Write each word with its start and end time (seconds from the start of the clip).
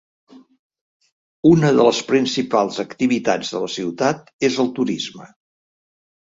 Una 1.49 1.69
de 1.79 1.83
les 1.87 1.99
principals 2.07 2.79
activitats 2.85 3.53
de 3.57 3.61
la 3.65 3.69
ciutat 3.75 4.33
és 4.49 4.59
el 4.65 4.73
turisme. 4.81 5.29